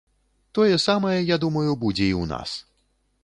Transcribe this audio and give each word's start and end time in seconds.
Тое 0.57 0.77
самае, 0.85 1.19
я 1.27 1.37
думаю, 1.45 1.67
будзе 1.83 2.05
і 2.09 2.13
ў 2.21 2.23
нас. 2.35 2.49